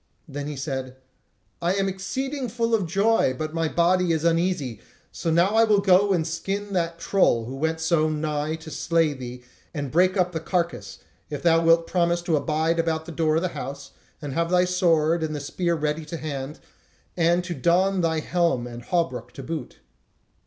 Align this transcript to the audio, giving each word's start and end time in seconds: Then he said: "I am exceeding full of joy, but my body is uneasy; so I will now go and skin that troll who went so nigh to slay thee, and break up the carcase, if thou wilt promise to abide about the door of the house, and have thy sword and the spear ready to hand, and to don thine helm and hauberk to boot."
Then 0.27 0.47
he 0.47 0.55
said: 0.55 0.95
"I 1.61 1.75
am 1.75 1.87
exceeding 1.87 2.49
full 2.49 2.73
of 2.73 2.87
joy, 2.87 3.35
but 3.37 3.53
my 3.53 3.67
body 3.67 4.13
is 4.13 4.23
uneasy; 4.23 4.81
so 5.11 5.29
I 5.29 5.63
will 5.63 5.77
now 5.77 5.83
go 5.83 6.11
and 6.11 6.25
skin 6.25 6.73
that 6.73 6.97
troll 6.97 7.45
who 7.45 7.55
went 7.55 7.79
so 7.79 8.09
nigh 8.09 8.55
to 8.55 8.71
slay 8.71 9.13
thee, 9.13 9.43
and 9.75 9.91
break 9.91 10.17
up 10.17 10.31
the 10.31 10.39
carcase, 10.39 10.97
if 11.29 11.43
thou 11.43 11.61
wilt 11.63 11.85
promise 11.85 12.23
to 12.23 12.35
abide 12.35 12.79
about 12.79 13.05
the 13.05 13.11
door 13.11 13.35
of 13.35 13.43
the 13.43 13.49
house, 13.49 13.91
and 14.23 14.33
have 14.33 14.49
thy 14.49 14.65
sword 14.65 15.21
and 15.21 15.35
the 15.35 15.39
spear 15.39 15.75
ready 15.75 16.03
to 16.05 16.17
hand, 16.17 16.59
and 17.15 17.43
to 17.43 17.53
don 17.53 18.01
thine 18.01 18.23
helm 18.23 18.65
and 18.65 18.85
hauberk 18.85 19.31
to 19.33 19.43
boot." 19.43 19.81